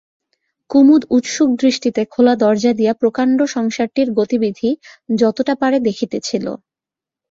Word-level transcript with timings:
কুমুদ 0.69 1.01
উৎসুকদৃষ্টিতে 1.09 2.01
খোলা 2.05 2.33
দরজা 2.35 2.71
দিয়া 2.73 2.93
প্রকান্ড 2.93 3.39
সংসারটির 3.55 4.07
গতিবিধি 4.11 4.69
যতটা 5.15 5.53
পারে 5.61 5.77
দেখিতেছিল। 5.87 6.45